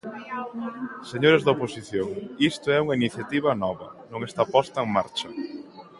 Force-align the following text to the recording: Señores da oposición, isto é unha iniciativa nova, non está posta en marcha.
Señores 1.11 1.41
da 1.43 1.53
oposición, 1.55 2.07
isto 2.51 2.67
é 2.77 2.79
unha 2.85 2.97
iniciativa 3.01 3.51
nova, 3.63 3.87
non 4.11 4.21
está 4.27 4.43
posta 4.53 4.77
en 4.85 4.89
marcha. 4.97 5.29